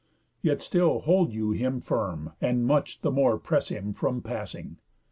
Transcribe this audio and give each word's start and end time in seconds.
Yet 0.41 0.63
still 0.63 1.01
hold 1.01 1.31
you 1.31 1.51
him 1.51 1.79
firm, 1.79 2.31
and 2.41 2.65
much 2.65 3.01
the 3.01 3.11
more 3.11 3.37
Press 3.37 3.67
him 3.69 3.93
from 3.93 4.23
passing. 4.23 4.77